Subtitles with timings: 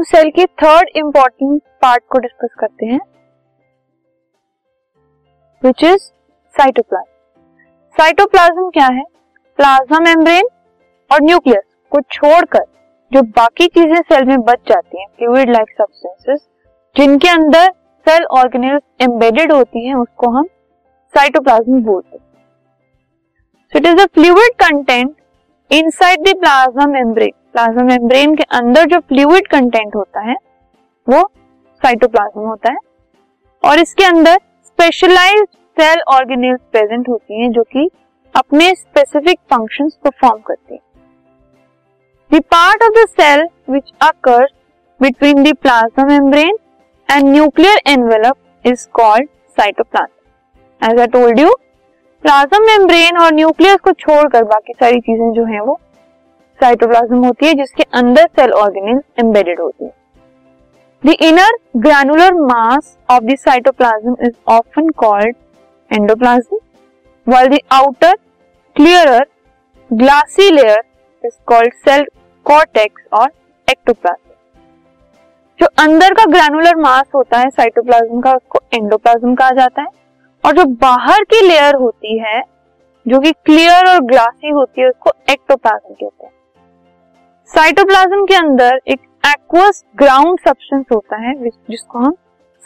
[0.00, 2.98] हम सेल के third important part को डिस्कस करते हैं
[5.62, 6.02] विच इज़
[6.54, 9.02] साइटोप्लाज्म साइटोप्लाज्म क्या है?
[9.58, 10.46] प्लाज्मा मेम्ब्रेन
[11.10, 11.62] और न्यूक्लियस
[11.92, 12.64] को छोड़कर
[13.12, 16.40] जो बाकी चीज़ें सेल में बच जाती हैं फ्लूइड लाइक सब्सटेंसेस
[16.96, 17.68] जिनके अंदर
[18.06, 20.46] सेल ऑर्गेनेल्स एम्बेडेड होती हैं, उसको हम
[21.14, 22.24] साइटोप्लाज्म बोलते हैं।
[23.72, 25.14] So it is a fluid content
[25.70, 30.34] inside the plasma membrane plasma membrane के अंदर जो फ्लूइड कंटेंट होता है,
[31.06, 31.22] वो
[31.82, 32.78] साइटोप्लाज्म होता है।
[33.62, 37.88] और इसके अंदर स्पेशलाइज्ड सेल ऑर्गेनेल्स प्रेजेंट होती हैं, जो कि
[38.34, 40.80] अपने स्पेसिफिक फ़ंक्शंस परफॉर्म करती हैं।
[42.30, 44.50] The part of the cell which occurs
[45.00, 46.56] between the plasma membrane
[47.08, 49.28] and nuclear envelope is called
[49.58, 51.54] cytoplasm as I told you
[52.24, 55.78] plasma membrane और न्यूक्लियस को छोड़कर बाकी सारी चीज़ें जो हैं वो
[56.60, 59.92] साइटोप्लाज्म होती है, जिसके अंदर सेल ऑर्गेनिल एम्बेडेड होती है।
[61.06, 65.36] The inner granular mass of the cytoplasm is often called
[65.92, 66.58] endoplasm
[67.26, 68.12] while the outer
[68.76, 69.20] clearer,
[69.90, 70.78] glassy layer
[71.24, 72.04] is called cell
[72.46, 73.28] cortex और
[73.68, 74.30] ectoplasm
[75.60, 79.88] जो अंदर का ग्रैनुलर मास होता है साइटोप्लाज्म का, उसको एंडोप्लाज्म कहा जाता है।
[80.46, 82.42] और जो बाहर की लेयर होती है,
[83.08, 86.32] जो कि क्लियर और ग्लासी होती है, उसको एक्टोप्लाज्म कहते हैं।
[87.50, 92.12] साइटोप्लाज्म के अंदर एक एक्वस ग्राउंड सब्सटेंस होता है जिसको हम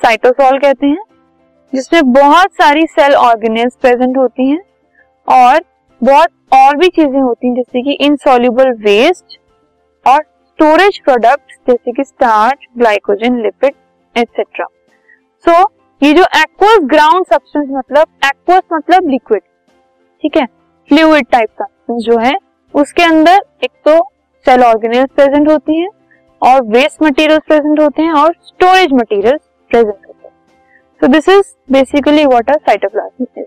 [0.00, 1.02] साइटोसॉल कहते हैं,
[1.72, 4.60] जिसमें बहुत सारी सेल ऑर्गेनेल्स प्रेजेंट होती हैं
[5.28, 5.64] और
[6.00, 9.38] बहुत और भी चीज़ें होती हैं, जैसे कि इनसॉल्युबल वेस्ट
[10.06, 13.74] और स्टोरेज प्रोडक्ट्स जैसे कि starch glycogen lipid
[14.16, 14.66] etcetera
[15.44, 15.60] so
[16.02, 19.42] ये जो एक्वस ग्राउंड सब्सटेंस मतलब एक्वस मतलब लिक्विड
[20.22, 20.46] ठीक है?
[20.90, 22.34] फ्लूइड टाइप सब्सटेंस जो है,
[22.74, 24.02] उसके अंदर एक तो
[24.46, 25.88] सेल ऑर्गेनेल्स प्रेजेंट होती हैं
[26.42, 29.40] और वेस्ट मटेरियल्स प्रेजेंट होते हैं और स्टोरेज मटेरियल्स
[29.70, 30.32] प्रेजेंट होते हैं।
[31.00, 33.46] So this is basically what a cytoplasm is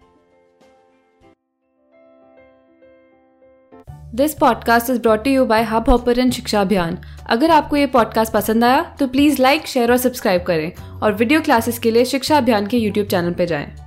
[4.15, 6.97] this podcast is brought you by Hubhopper शिक्षा अभियान
[7.29, 10.71] अगर आपको ये पॉडकास्ट पसंद आया तो प्लीज़ लाइक शेयर और सब्सक्राइब करें
[11.01, 13.86] और वीडियो क्लासेस के लिए शिक्षा अभियान के यूट्यूब चैनल पर जाएँ।